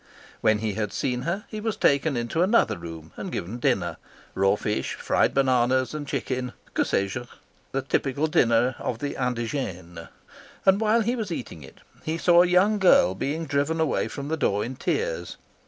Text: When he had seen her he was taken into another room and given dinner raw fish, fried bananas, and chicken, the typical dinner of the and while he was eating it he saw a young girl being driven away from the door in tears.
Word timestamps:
When 0.39 0.57
he 0.57 0.73
had 0.73 0.91
seen 0.93 1.21
her 1.29 1.45
he 1.47 1.61
was 1.61 1.77
taken 1.77 2.17
into 2.17 2.41
another 2.41 2.75
room 2.79 3.13
and 3.17 3.31
given 3.31 3.59
dinner 3.59 3.97
raw 4.33 4.55
fish, 4.55 4.95
fried 4.95 5.31
bananas, 5.35 5.93
and 5.93 6.07
chicken, 6.07 6.53
the 6.73 7.83
typical 7.87 8.25
dinner 8.25 8.75
of 8.79 8.97
the 8.97 9.15
and 10.65 10.81
while 10.81 11.01
he 11.01 11.15
was 11.15 11.31
eating 11.31 11.61
it 11.61 11.81
he 12.01 12.17
saw 12.17 12.41
a 12.41 12.47
young 12.47 12.79
girl 12.79 13.13
being 13.13 13.45
driven 13.45 13.79
away 13.79 14.07
from 14.07 14.27
the 14.29 14.37
door 14.37 14.65
in 14.65 14.75
tears. 14.75 15.37